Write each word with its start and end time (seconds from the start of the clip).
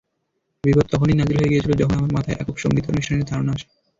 বিপদ 0.63 0.85
তখনই 0.91 1.15
নাজিল 1.15 1.37
হয়ে 1.39 1.51
গিয়েছিল, 1.51 1.71
যখন 1.75 1.95
আমার 1.95 2.15
মাথায় 2.15 2.39
একক 2.39 2.57
সঙ্গীতানুষ্ঠানের 2.59 3.27
ধারণা 3.29 3.51
আসে। 3.55 3.67